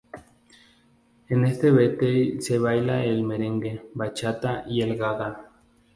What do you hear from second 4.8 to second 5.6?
el Gaga.